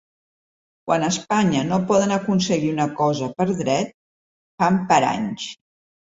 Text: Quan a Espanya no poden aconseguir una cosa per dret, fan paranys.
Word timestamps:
Quan 0.87 1.03
a 1.03 1.09
Espanya 1.15 1.61
no 1.67 1.79
poden 1.91 2.13
aconseguir 2.15 2.73
una 2.77 2.89
cosa 3.03 3.29
per 3.43 3.49
dret, 3.61 3.95
fan 4.65 4.83
paranys. 4.91 5.47